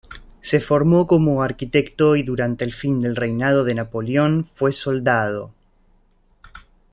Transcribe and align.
Se 0.41 0.59
formó 0.59 1.05
como 1.05 1.43
arquitecto 1.43 2.15
y 2.15 2.23
durante 2.23 2.65
el 2.65 2.73
fin 2.73 2.99
del 2.99 3.15
reinado 3.15 3.63
de 3.65 3.75
Napoleón 3.75 4.43
fue 4.43 4.71
soldado. 4.71 5.53